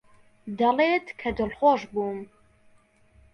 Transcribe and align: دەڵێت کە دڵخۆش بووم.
دەڵێت 0.59 1.07
کە 1.19 1.29
دڵخۆش 1.37 1.81
بووم. 1.93 2.19